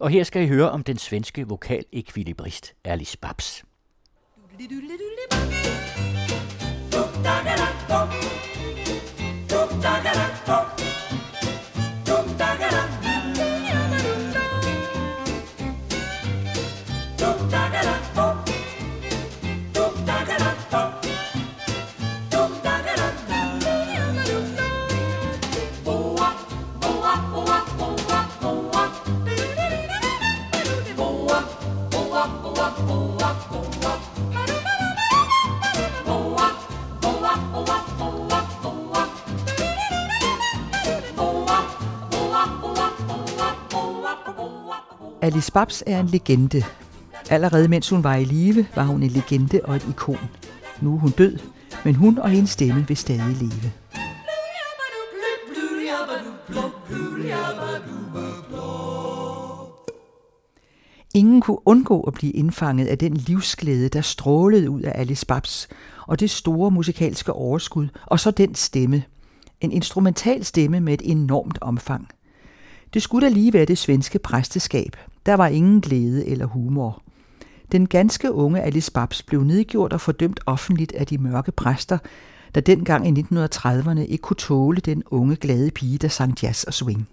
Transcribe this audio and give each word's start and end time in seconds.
Og 0.00 0.10
her 0.10 0.24
skal 0.24 0.42
I 0.42 0.46
høre 0.46 0.70
om 0.70 0.82
den 0.82 0.98
svenske 0.98 1.48
vokalekvilibrist 1.48 2.74
Alice 2.84 3.18
Babs. 3.18 3.64
Alice 45.30 45.52
Babs 45.52 45.82
er 45.86 46.00
en 46.00 46.06
legende. 46.06 46.62
Allerede 47.30 47.68
mens 47.68 47.88
hun 47.88 48.04
var 48.04 48.14
i 48.14 48.24
live, 48.24 48.66
var 48.74 48.84
hun 48.84 49.02
en 49.02 49.10
legende 49.10 49.60
og 49.64 49.76
et 49.76 49.86
ikon. 49.88 50.18
Nu 50.80 50.94
er 50.94 50.98
hun 50.98 51.10
død, 51.10 51.38
men 51.84 51.94
hun 51.94 52.18
og 52.18 52.30
hendes 52.30 52.50
stemme 52.50 52.88
vil 52.88 52.96
stadig 52.96 53.36
leve. 53.36 53.72
Ingen 61.14 61.40
kunne 61.40 61.68
undgå 61.68 62.00
at 62.00 62.14
blive 62.14 62.32
indfanget 62.32 62.86
af 62.86 62.98
den 62.98 63.16
livsglæde, 63.16 63.88
der 63.88 64.00
strålede 64.00 64.70
ud 64.70 64.80
af 64.82 64.92
Alice 64.94 65.26
Babs, 65.26 65.68
og 66.06 66.20
det 66.20 66.30
store 66.30 66.70
musikalske 66.70 67.32
overskud, 67.32 67.88
og 68.06 68.20
så 68.20 68.30
den 68.30 68.54
stemme. 68.54 69.02
En 69.60 69.72
instrumental 69.72 70.44
stemme 70.44 70.80
med 70.80 70.94
et 70.94 71.02
enormt 71.04 71.58
omfang. 71.60 72.08
Det 72.94 73.02
skulle 73.02 73.26
da 73.26 73.32
lige 73.32 73.52
være 73.52 73.64
det 73.64 73.78
svenske 73.78 74.18
præsteskab. 74.18 74.96
Der 75.26 75.34
var 75.34 75.46
ingen 75.46 75.80
glæde 75.80 76.26
eller 76.26 76.46
humor. 76.46 77.02
Den 77.72 77.88
ganske 77.88 78.32
unge 78.32 78.60
Alice 78.60 78.92
Babs 78.92 79.22
blev 79.22 79.44
nedgjort 79.44 79.92
og 79.92 80.00
fordømt 80.00 80.40
offentligt 80.46 80.92
af 80.92 81.06
de 81.06 81.18
mørke 81.18 81.52
præster, 81.52 81.98
der 82.54 82.60
dengang 82.60 83.18
i 83.18 83.22
1930'erne 83.22 84.00
ikke 84.00 84.22
kunne 84.22 84.36
tåle 84.36 84.80
den 84.80 85.02
unge 85.10 85.36
glade 85.36 85.70
pige, 85.70 85.98
der 85.98 86.08
sang 86.08 86.42
jazz 86.42 86.64
og 86.64 86.74
swing. 86.74 87.08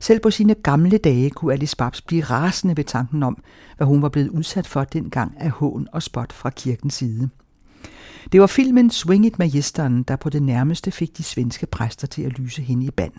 Selv 0.00 0.20
på 0.20 0.30
sine 0.30 0.54
gamle 0.54 0.98
dage 0.98 1.30
kunne 1.30 1.52
Alice 1.52 1.76
Babs 1.76 2.00
blive 2.00 2.22
rasende 2.22 2.76
ved 2.76 2.84
tanken 2.84 3.22
om, 3.22 3.42
hvad 3.76 3.86
hun 3.86 4.02
var 4.02 4.08
blevet 4.08 4.28
udsat 4.28 4.66
for 4.66 4.84
dengang 4.84 5.34
af 5.40 5.50
hån 5.50 5.88
og 5.92 6.02
spot 6.02 6.32
fra 6.32 6.50
kirkens 6.50 6.94
side. 6.94 7.28
Det 8.32 8.40
var 8.40 8.46
filmen 8.46 8.90
Swing 8.90 9.26
It 9.26 9.38
Magisteren, 9.38 10.02
der 10.02 10.16
på 10.16 10.30
det 10.30 10.42
nærmeste 10.42 10.90
fik 10.90 11.16
de 11.18 11.22
svenske 11.22 11.66
præster 11.66 12.06
til 12.06 12.22
at 12.22 12.38
lyse 12.38 12.62
hende 12.62 12.86
i 12.86 12.90
band. 12.90 13.12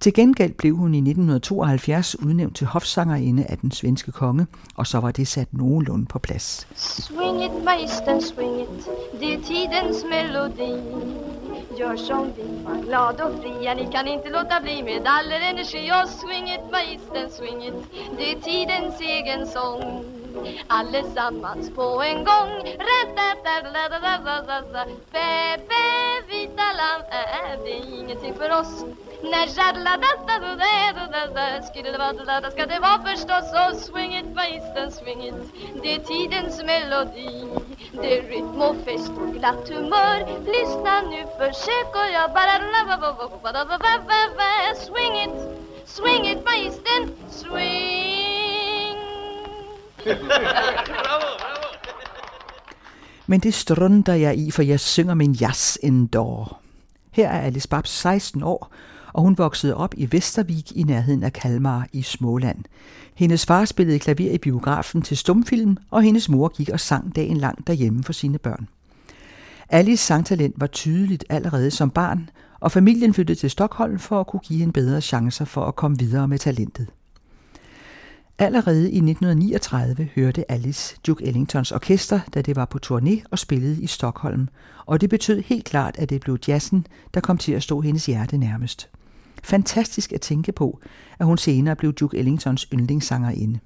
Til 0.00 0.14
gengæld 0.14 0.52
blev 0.52 0.76
hun 0.76 0.94
i 0.94 0.98
1972 0.98 2.22
udnævnt 2.22 2.56
til 2.56 2.66
hofsangerinde 2.66 3.44
af 3.44 3.58
den 3.58 3.70
svenske 3.70 4.12
konge, 4.12 4.46
og 4.74 4.86
så 4.86 4.98
var 4.98 5.10
det 5.10 5.28
sat 5.28 5.48
nogenlunde 5.52 6.06
på 6.06 6.18
plads. 6.18 6.68
Swing 6.76 7.44
it, 7.44 7.50
meister, 7.50 8.20
swing 8.20 8.60
it, 8.60 8.86
det 9.20 9.34
er 9.34 9.42
tidens 9.42 10.04
melodi. 10.10 10.72
Gör 11.76 11.96
som 11.96 12.32
vi 12.36 12.62
var 12.64 12.82
glad 12.82 13.20
och 13.20 13.42
fria, 13.42 13.74
ni 13.74 13.86
kan 13.92 14.08
inte 14.08 14.30
låta 14.30 14.60
bli 14.60 14.82
med 14.82 15.06
all 15.06 15.32
er 15.32 15.40
energi. 15.40 15.92
Och 15.92 16.08
swing 16.08 16.48
it, 16.48 16.70
magistern, 16.72 17.30
swing 17.30 17.64
it, 17.66 17.74
det 18.18 18.32
är 18.32 18.40
tidens 18.40 19.00
egen 19.00 19.46
sång. 19.46 20.04
Allesammans 20.66 21.70
på 21.74 22.02
en 22.02 22.24
gång. 22.24 22.62
Bebe, 25.12 25.86
vita 26.28 26.68
lamm, 26.80 27.02
är 27.10 27.64
det 27.64 27.96
ingenting 27.96 28.34
för 28.34 28.60
oss? 28.60 28.84
När 29.22 29.46
jadla 29.58 29.96
da 29.96 30.16
Skulle 31.62 31.90
det 31.92 31.98
vara 31.98 32.50
ska 32.50 32.66
det 32.66 32.80
vara 32.80 32.98
förstås 32.98 33.52
Och 33.52 33.76
swing 33.76 34.14
it 34.16 34.34
magistern 34.34 34.90
swing 34.90 35.22
it 35.28 35.34
Det 35.82 35.94
är 35.94 35.98
tidens 35.98 36.62
melodi 36.62 37.65
det 38.02 38.18
är 38.18 38.22
rytm 38.22 38.60
och 38.60 38.76
fest 38.84 39.12
och 39.20 39.34
glatt 39.34 39.68
humör 39.68 40.18
Lyssna 40.54 41.00
nu 41.10 41.22
försök 41.38 41.90
och 41.94 42.10
jag 42.14 42.30
bara 42.30 42.56
Swing 44.86 45.16
it, 45.24 45.30
swing 45.84 46.26
it 46.26 46.44
magistern 46.44 47.10
swing. 47.30 48.96
Bravo, 50.04 50.28
bravo 50.88 51.66
Men 53.26 53.40
det 53.40 53.54
strunder 53.54 54.14
jeg 54.14 54.38
i, 54.38 54.50
for 54.50 54.62
jeg 54.62 54.80
synger 54.80 55.14
min 55.14 55.32
jazz 55.32 55.78
endor. 55.82 56.60
Her 57.10 57.28
er 57.28 57.40
Alice 57.40 57.68
Babs 57.68 57.90
16 57.90 58.42
år, 58.42 58.70
og 59.16 59.22
hun 59.22 59.38
voksede 59.38 59.76
op 59.76 59.94
i 59.96 60.08
Vestervik 60.12 60.72
i 60.72 60.82
nærheden 60.82 61.22
af 61.22 61.32
Kalmar 61.32 61.86
i 61.92 62.02
Småland. 62.02 62.64
Hendes 63.14 63.46
far 63.46 63.64
spillede 63.64 63.98
klaver 63.98 64.32
i 64.32 64.38
biografen 64.38 65.02
til 65.02 65.16
stumfilm, 65.16 65.76
og 65.90 66.02
hendes 66.02 66.28
mor 66.28 66.48
gik 66.48 66.68
og 66.68 66.80
sang 66.80 67.16
dagen 67.16 67.36
lang 67.36 67.66
derhjemme 67.66 68.04
for 68.04 68.12
sine 68.12 68.38
børn. 68.38 68.68
Alice 69.68 70.06
sangtalent 70.06 70.54
var 70.56 70.66
tydeligt 70.66 71.24
allerede 71.28 71.70
som 71.70 71.90
barn, 71.90 72.30
og 72.60 72.72
familien 72.72 73.14
flyttede 73.14 73.38
til 73.38 73.50
Stockholm 73.50 73.98
for 73.98 74.20
at 74.20 74.26
kunne 74.26 74.40
give 74.40 74.58
hende 74.58 74.72
bedre 74.72 75.00
chancer 75.00 75.44
for 75.44 75.64
at 75.64 75.76
komme 75.76 75.98
videre 75.98 76.28
med 76.28 76.38
talentet. 76.38 76.86
Allerede 78.38 78.82
i 78.82 78.96
1939 78.96 80.08
hørte 80.14 80.50
Alice 80.50 80.96
Duke 81.06 81.24
Ellingtons 81.24 81.72
orkester, 81.72 82.20
da 82.34 82.42
det 82.42 82.56
var 82.56 82.64
på 82.64 82.78
turné 82.86 83.22
og 83.30 83.38
spillede 83.38 83.82
i 83.82 83.86
Stockholm, 83.86 84.48
og 84.86 85.00
det 85.00 85.10
betød 85.10 85.42
helt 85.42 85.64
klart, 85.64 85.98
at 85.98 86.10
det 86.10 86.20
blev 86.20 86.38
jazzen, 86.48 86.86
der 87.14 87.20
kom 87.20 87.38
til 87.38 87.52
at 87.52 87.62
stå 87.62 87.80
hendes 87.80 88.06
hjerte 88.06 88.38
nærmest. 88.38 88.88
Fantastisk 89.42 90.12
at 90.12 90.20
tænke 90.20 90.52
på, 90.52 90.80
at 91.18 91.26
hun 91.26 91.38
senere 91.38 91.76
blev 91.76 91.92
Duke 91.92 92.18
Ellingtons 92.18 92.66
yndlingssangerinde. 92.72 93.58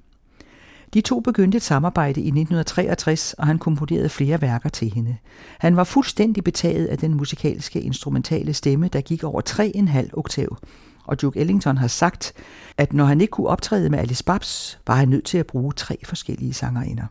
De 0.93 1.01
to 1.01 1.19
begyndte 1.19 1.55
et 1.55 1.61
samarbejde 1.61 2.21
i 2.21 2.27
1963, 2.27 3.33
og 3.33 3.47
han 3.47 3.59
komponerede 3.59 4.09
flere 4.09 4.41
værker 4.41 4.69
til 4.69 4.93
hende. 4.93 5.17
Han 5.59 5.75
var 5.75 5.83
fuldstændig 5.83 6.43
betaget 6.43 6.85
af 6.85 6.97
den 6.97 7.13
musikalske 7.13 7.81
instrumentale 7.81 8.53
stemme, 8.53 8.87
der 8.87 9.01
gik 9.01 9.23
over 9.23 9.41
3,5 9.49 10.09
oktav. 10.13 10.57
Og 11.05 11.21
Duke 11.21 11.39
Ellington 11.39 11.77
har 11.77 11.87
sagt, 11.87 12.33
at 12.77 12.93
når 12.93 13.05
han 13.05 13.21
ikke 13.21 13.31
kunne 13.31 13.47
optræde 13.47 13.89
med 13.89 13.99
Alice 13.99 14.23
Babs, 14.23 14.79
var 14.87 14.95
han 14.95 15.09
nødt 15.09 15.25
til 15.25 15.37
at 15.37 15.47
bruge 15.47 15.73
tre 15.73 15.97
forskellige 16.05 16.53
sangerinder. 16.53 17.05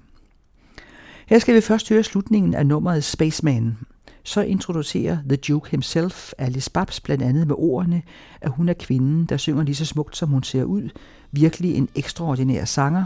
Her 1.26 1.38
skal 1.38 1.54
vi 1.54 1.60
først 1.60 1.88
høre 1.88 2.02
slutningen 2.02 2.54
af 2.54 2.66
nummeret 2.66 3.04
Spaceman, 3.04 3.76
så 4.24 4.40
introducerer 4.40 5.18
The 5.28 5.36
Duke 5.36 5.70
himself 5.70 6.32
Alice 6.38 6.70
Babs 6.70 7.00
blandt 7.00 7.22
andet 7.22 7.46
med 7.46 7.54
ordene, 7.58 8.02
at 8.40 8.50
hun 8.50 8.68
er 8.68 8.74
kvinden, 8.74 9.24
der 9.24 9.36
synger 9.36 9.62
lige 9.62 9.74
så 9.74 9.84
smukt, 9.84 10.16
som 10.16 10.28
hun 10.28 10.42
ser 10.42 10.64
ud, 10.64 10.88
virkelig 11.32 11.74
en 11.74 11.88
ekstraordinær 11.94 12.64
sanger, 12.64 13.04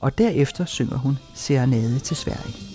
og 0.00 0.18
derefter 0.18 0.64
synger 0.64 0.96
hun 0.96 1.18
Serenade 1.34 1.98
til 1.98 2.16
Sverige. 2.16 2.71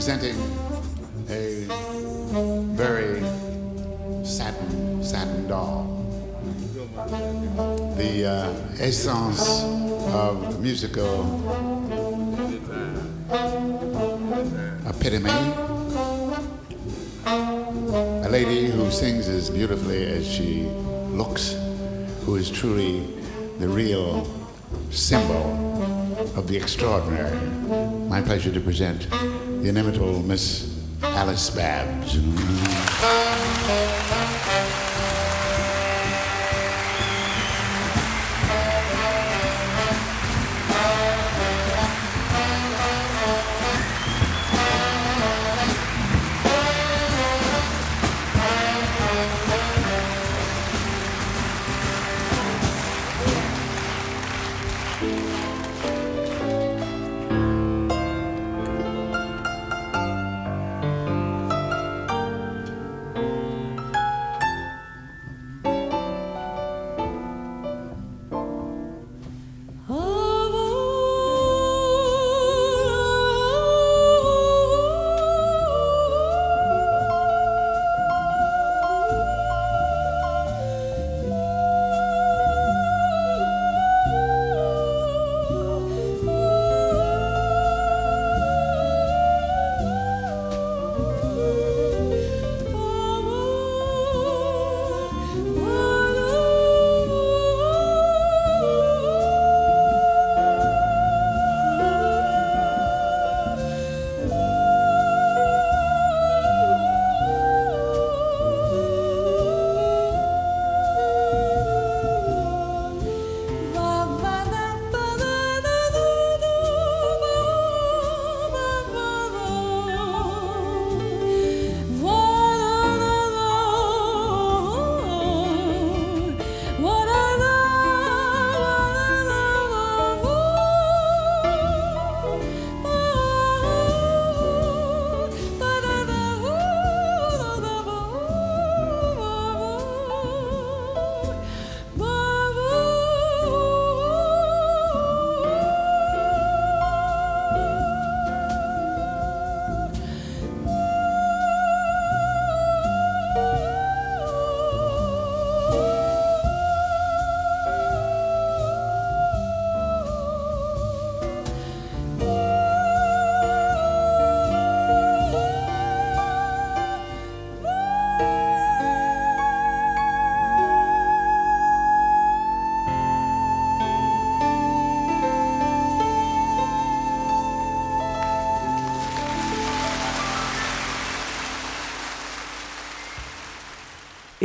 presenting 0.00 0.40
a 1.28 1.66
very 2.72 3.20
satin, 4.24 5.04
satin 5.04 5.46
doll. 5.46 5.84
The 7.98 8.24
uh, 8.24 8.82
essence 8.82 9.62
of 10.14 10.58
musical 10.58 11.20
epitome. 14.88 15.28
A 17.26 18.28
lady 18.30 18.70
who 18.70 18.90
sings 18.90 19.28
as 19.28 19.50
beautifully 19.50 20.06
as 20.06 20.26
she 20.26 20.62
looks, 21.12 21.54
who 22.24 22.36
is 22.36 22.50
truly 22.50 23.00
the 23.58 23.68
real 23.68 24.26
symbol 24.88 26.16
of 26.36 26.48
the 26.48 26.56
extraordinary. 26.56 27.36
My 28.08 28.22
pleasure 28.22 28.50
to 28.50 28.60
present 28.60 29.06
the 29.62 29.68
inimitable 29.68 30.22
Miss 30.22 30.74
Alice 31.02 31.50
Babs. 31.50 32.16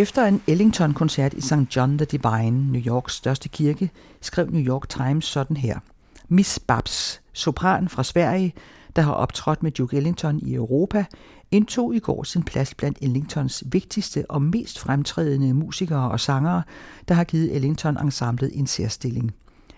Efter 0.05 0.25
en 0.25 0.41
Ellington-koncert 0.47 1.33
i 1.33 1.41
St. 1.41 1.75
John 1.75 1.97
the 1.97 2.05
Divine, 2.05 2.71
New 2.71 2.81
Yorks 2.81 3.13
største 3.13 3.49
kirke, 3.49 3.89
skrev 4.21 4.49
New 4.49 4.61
York 4.61 4.89
Times 4.89 5.25
sådan 5.25 5.57
her. 5.57 5.79
Miss 6.27 6.59
Babs, 6.59 7.21
sopran 7.33 7.89
fra 7.89 8.03
Sverige, 8.03 8.53
der 8.95 9.01
har 9.01 9.11
optrådt 9.11 9.63
med 9.63 9.71
Duke 9.71 9.97
Ellington 9.97 10.39
i 10.39 10.53
Europa, 10.53 11.05
indtog 11.51 11.95
i 11.95 11.99
går 11.99 12.23
sin 12.23 12.43
plads 12.43 12.73
blandt 12.73 12.97
Ellingtons 13.01 13.63
vigtigste 13.65 14.25
og 14.29 14.41
mest 14.41 14.79
fremtrædende 14.79 15.53
musikere 15.53 16.11
og 16.11 16.19
sangere, 16.19 16.63
der 17.07 17.15
har 17.15 17.23
givet 17.23 17.55
Ellington-ensemblet 17.55 18.59
en 18.59 18.67
særstilling. 18.67 19.31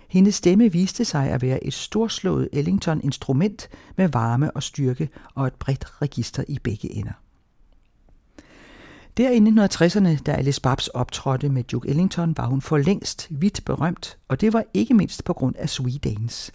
Hendes 0.10 0.36
stemme 0.36 0.72
viste 0.72 1.06
sig 1.06 1.30
at 1.30 1.42
være 1.42 1.64
et 1.64 1.74
storslået 1.74 2.50
Ellington-instrument 2.54 3.70
med 3.96 4.08
varme 4.08 4.52
og 4.52 4.64
styrke 4.64 5.10
og 5.36 5.48
et 5.48 5.54
bredt 5.54 6.02
register 6.02 6.44
i 6.48 6.60
begge 6.64 6.92
ender. 6.92 7.14
Der 9.18 9.32
i 9.32 9.38
1960'erne, 9.38 10.24
da 10.24 10.32
Alice 10.32 10.62
Babs 10.62 10.88
optrådte 10.88 11.50
med 11.50 11.64
Duke 11.64 11.90
Ellington, 11.90 12.38
var 12.38 12.46
hun 12.46 12.62
for 12.62 12.78
længst 12.78 13.28
vidt 13.30 13.62
berømt, 13.66 14.18
og 14.28 14.42
det 14.42 14.54
var 14.54 14.64
ikke 14.74 14.94
mindst 14.94 15.24
på 15.24 15.34
grund 15.34 15.56
af 15.58 15.70
Sweet 15.70 16.04
Dance. 16.04 16.52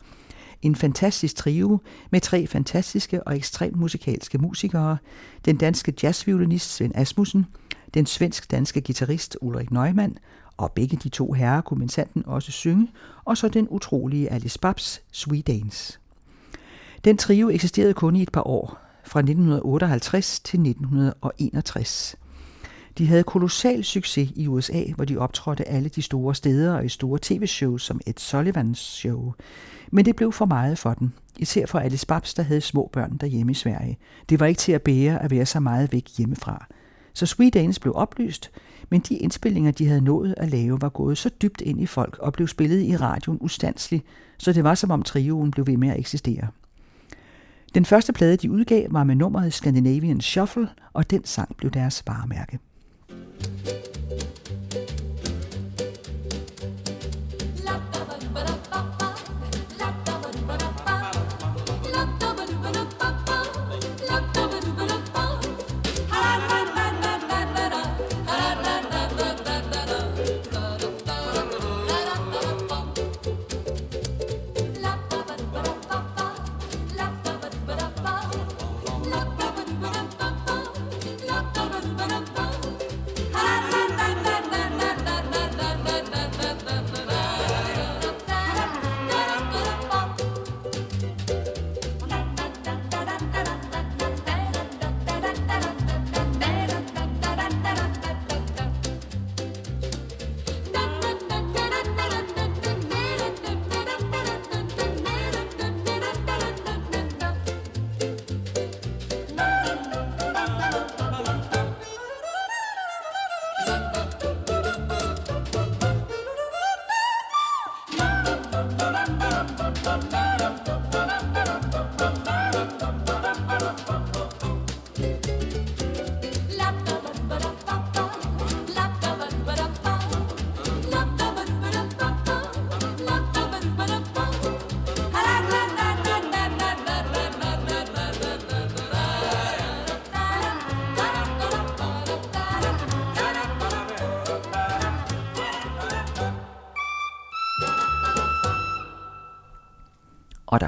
En 0.63 0.77
fantastisk 0.77 1.37
trio 1.37 1.79
med 2.11 2.21
tre 2.21 2.47
fantastiske 2.47 3.23
og 3.23 3.37
ekstremt 3.37 3.77
musikalske 3.77 4.39
musikere, 4.39 4.97
den 5.45 5.57
danske 5.57 5.95
jazzviolinist 6.03 6.75
Svend 6.75 6.93
Asmussen, 6.95 7.47
den 7.95 8.07
svensk-danske 8.07 8.81
guitarist 8.81 9.39
Ulrik 9.41 9.71
Neumann, 9.71 10.19
og 10.57 10.73
begge 10.73 10.97
de 10.97 11.09
to 11.09 11.33
herrer 11.33 11.61
kunne 11.61 11.79
mensanten 11.79 12.23
også 12.27 12.53
synge, 12.53 12.89
og 13.25 13.37
så 13.37 13.49
den 13.49 13.67
utrolige 13.71 14.33
Alice 14.33 14.59
Babs 14.59 15.03
Sweet 15.13 15.47
Dance. 15.47 15.99
Den 17.05 17.17
trio 17.17 17.49
eksisterede 17.49 17.95
kun 17.95 18.17
i 18.17 18.23
et 18.23 18.33
par 18.33 18.47
år, 18.49 18.79
fra 19.05 19.21
1958 19.21 20.41
til 20.41 20.61
1961. 20.61 22.17
De 22.99 23.07
havde 23.07 23.23
kolossal 23.23 23.85
succes 23.85 24.33
i 24.37 24.47
USA, 24.47 24.83
hvor 24.97 25.05
de 25.05 25.19
optrådte 25.19 25.69
alle 25.69 25.89
de 25.89 26.03
store 26.03 26.35
steder 26.35 26.75
og 26.75 26.85
i 26.85 26.89
store 26.89 27.19
tv-shows 27.23 27.83
som 27.83 28.01
Ed 28.07 28.15
Sullivans 28.19 28.79
show. 28.79 29.33
Men 29.91 30.05
det 30.05 30.17
blev 30.17 30.33
for 30.33 30.45
meget 30.45 30.79
for 30.79 30.95
dem, 30.95 31.11
især 31.39 31.67
for 31.67 31.79
Alice 31.79 32.07
Babs, 32.07 32.35
der 32.35 32.43
havde 32.43 32.61
små 32.61 32.91
børn 32.93 33.17
derhjemme 33.17 33.53
i 33.53 33.55
Sverige. 33.55 33.99
Det 34.29 34.41
var 34.41 34.47
ikke 34.47 34.59
til 34.59 34.73
at 34.73 34.83
bære 34.83 35.23
at 35.23 35.31
være 35.31 35.47
så 35.47 35.61
meget 35.61 35.93
væk 35.93 36.09
hjemmefra. 36.19 36.67
Så 37.15 37.27
Sweet 37.27 37.55
Dance 37.55 37.81
blev 37.81 37.93
oplyst, 37.97 38.51
men 38.91 39.01
de 39.01 39.17
indspillinger, 39.17 39.71
de 39.71 39.87
havde 39.87 40.01
nået 40.01 40.35
at 40.37 40.51
lave, 40.51 40.81
var 40.81 40.89
gået 40.89 41.19
så 41.19 41.29
dybt 41.29 41.61
ind 41.61 41.81
i 41.81 41.87
folk 41.87 42.19
og 42.19 42.33
blev 42.33 42.49
spillet 42.49 42.83
i 42.83 42.97
radioen 42.97 43.39
ustandsligt, 43.41 44.05
så 44.39 44.53
det 44.53 44.65
var 44.65 44.75
som 44.75 44.91
om 44.91 45.03
trioen 45.03 45.51
blev 45.51 45.67
ved 45.67 45.77
med 45.77 45.89
at 45.89 45.99
eksistere. 45.99 46.49
Den 47.75 47.85
første 47.85 48.13
plade, 48.13 48.37
de 48.37 48.51
udgav, 48.51 48.87
var 48.91 49.05
med 49.05 49.15
nummeret 49.15 49.53
Scandinavian 49.53 50.21
Shuffle, 50.21 50.69
og 50.93 51.11
den 51.11 51.25
sang 51.25 51.57
blev 51.57 51.71
deres 51.71 52.03
varemærke. 52.07 52.59
Thank 53.43 53.67
you. 53.67 53.82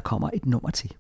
Kommer 0.05 0.31
et 0.35 0.47
nummer 0.47 0.71
til. 0.71 0.93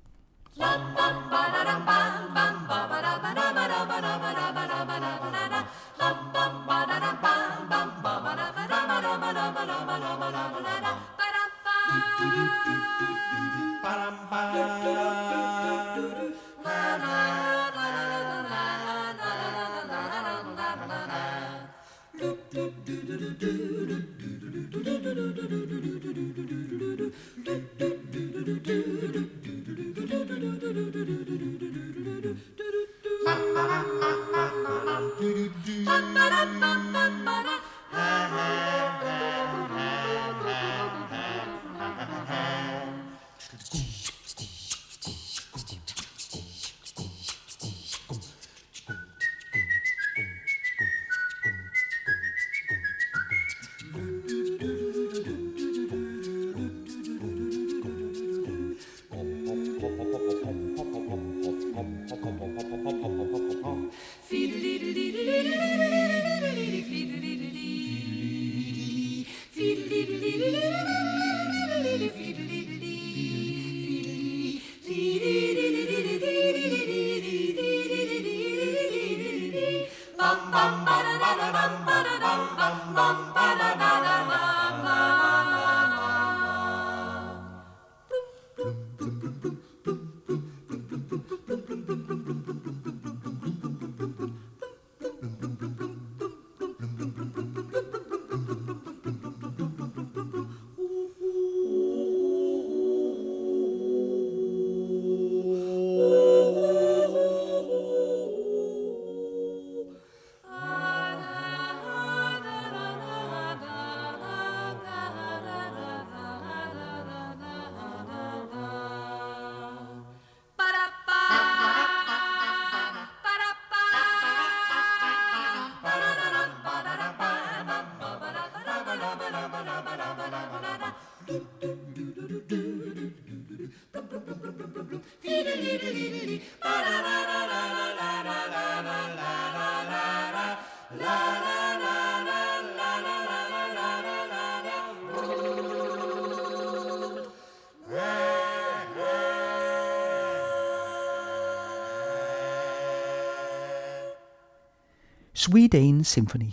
Sweden 155.35 156.05
Symphony. 156.05 156.53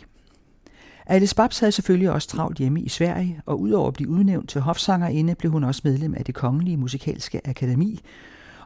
Alice 1.05 1.35
Babs 1.35 1.59
havde 1.59 1.71
selvfølgelig 1.71 2.11
også 2.11 2.27
travlt 2.27 2.57
hjemme 2.57 2.81
i 2.81 2.89
Sverige, 2.89 3.41
og 3.45 3.61
udover 3.61 3.87
at 3.87 3.93
blive 3.93 4.09
udnævnt 4.09 4.49
til 4.49 4.61
hofsangerinde, 4.61 5.35
blev 5.35 5.51
hun 5.51 5.63
også 5.63 5.81
medlem 5.83 6.15
af 6.15 6.25
det 6.25 6.35
Kongelige 6.35 6.77
Musikalske 6.77 7.47
Akademi, 7.47 7.99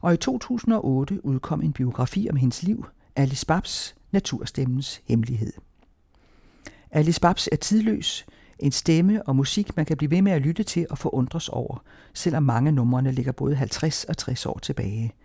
og 0.02 0.14
i 0.14 0.18
2008 0.18 1.26
udkom 1.26 1.62
en 1.62 1.74
biografi 1.74 2.28
om 2.30 2.36
hendes 2.36 2.64
liv, 2.64 2.86
Alice 3.16 3.46
Babs, 3.46 3.96
Naturstemmens 4.12 5.02
Hemmelighed. 5.08 5.54
Alice 6.92 7.22
Babs 7.22 7.50
er 7.52 7.56
tidløs, 7.56 8.26
en 8.60 8.72
stemme 8.72 9.24
og 9.28 9.36
musik, 9.36 9.78
man 9.78 9.86
kan 9.86 9.98
blive 9.98 10.12
ved 10.12 10.22
med 10.22 10.32
at 10.32 10.42
lytte 10.42 10.64
til 10.64 10.88
og 10.90 10.98
forundres 10.98 11.50
over, 11.50 11.84
selvom 12.14 12.44
mange 12.44 12.72
numrene 12.72 13.12
ligger 13.12 13.32
både 13.32 13.56
50 13.56 14.04
og 14.04 14.18
60 14.18 14.46
år 14.46 14.60
tilbage– 14.60 15.14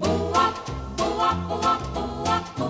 Boo-wop, 0.00 0.54
boo-wop, 0.96 1.36
boo-wop, 1.48 1.80
boo-wop, 1.94 2.44
boo-wop. 2.56 2.69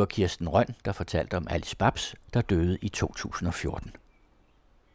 Det 0.00 0.02
var 0.02 0.14
Kirsten 0.14 0.48
Røn, 0.48 0.66
der 0.84 0.92
fortalte 0.92 1.36
om 1.36 1.46
Alice 1.50 1.76
Babs, 1.76 2.14
der 2.34 2.40
døde 2.40 2.78
i 2.82 2.88
2014. 2.88 3.92